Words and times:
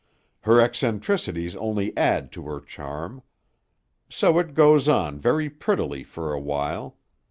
Her 0.39 0.59
eccentricities 0.59 1.55
only 1.55 1.95
add 1.95 2.31
to 2.31 2.41
her 2.47 2.59
charm. 2.59 3.21
So 4.09 4.39
it 4.39 4.55
goes 4.55 4.89
on 4.89 5.19
very 5.19 5.47
prettily 5.47 6.03
for 6.03 6.33
a 6.33 6.39
while. 6.39 6.97